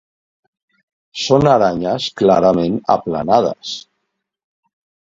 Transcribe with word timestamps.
Són 1.25 1.45
aranyes 1.53 2.09
clarament 2.23 2.81
aplanades. 2.99 3.79